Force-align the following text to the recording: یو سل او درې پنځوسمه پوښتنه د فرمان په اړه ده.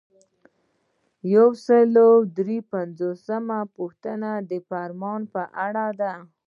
یو 1.33 1.47
سل 1.65 1.91
او 2.05 2.13
درې 2.37 2.57
پنځوسمه 2.73 3.59
پوښتنه 3.77 4.29
د 4.49 4.51
فرمان 4.69 5.21
په 5.33 5.43
اړه 5.67 5.85
ده. 6.01 6.13